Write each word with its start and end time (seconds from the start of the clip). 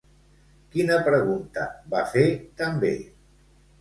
Quina 0.75 0.95
pregunta 1.09 1.67
va 1.93 2.03
fer 2.17 2.25
també? 2.63 2.95